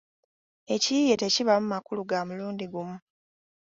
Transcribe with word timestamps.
Ekiyiiye 0.73 1.15
tekibaamu 1.21 1.67
makulu 1.73 2.01
ga 2.09 2.19
mulundi 2.27 2.65
gumu 2.71 2.97